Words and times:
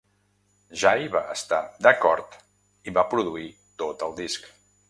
Jay 0.83 1.05
va 1.15 1.21
estar 1.33 1.59
d'acord 1.87 2.39
i 2.91 2.97
va 2.99 3.07
produir 3.15 3.47
tot 3.85 4.07
el 4.09 4.21
disc. 4.25 4.53